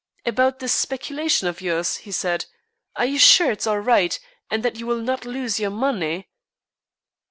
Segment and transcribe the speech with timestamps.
[0.25, 2.45] "About this speculation of yours," he said.
[2.95, 6.27] "Are you sure it's all right, and that you will not lose your money?"